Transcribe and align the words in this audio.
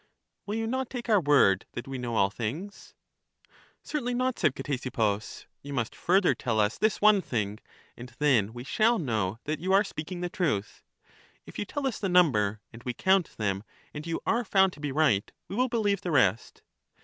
Will 0.47 0.55
you 0.55 0.65
not 0.65 0.89
take 0.89 1.09
our 1.09 1.21
word 1.21 1.67
that 1.73 1.87
we 1.87 1.99
know 1.99 2.15
all 2.15 2.31
things? 2.31 2.95
Certainly 3.83 4.15
not, 4.15 4.39
said 4.39 4.55
Ctesippus; 4.55 5.45
you 5.61 5.73
must 5.73 5.95
further 5.95 6.33
tell 6.33 6.59
us 6.59 6.79
this 6.79 7.01
one 7.01 7.21
thing, 7.21 7.59
and 7.95 8.09
then 8.17 8.51
we 8.51 8.63
shall 8.63 8.97
know 8.97 9.37
that 9.43 9.59
you 9.59 9.73
are 9.73 9.83
speaking 9.83 10.21
the 10.21 10.27
truth; 10.27 10.81
if 11.45 11.59
you 11.59 11.65
tell 11.65 11.85
us 11.85 11.99
the 11.99 12.09
number, 12.09 12.61
and 12.73 12.83
we 12.83 12.95
count 12.95 13.37
them, 13.37 13.63
and 13.93 14.07
you 14.07 14.19
are 14.25 14.43
foimd 14.43 14.71
to 14.71 14.79
be 14.79 14.91
right, 14.91 15.31
we 15.47 15.55
will 15.55 15.65
EUTHYDEMUS 15.65 15.69
255 15.69 15.69
believe 15.81 16.01
the 16.01 16.09
rest. 16.11 16.63